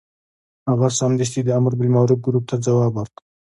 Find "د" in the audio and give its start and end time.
1.43-1.49